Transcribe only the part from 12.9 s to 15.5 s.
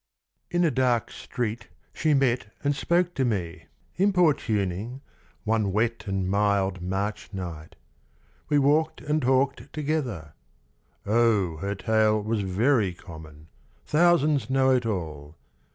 common; thousands know it all!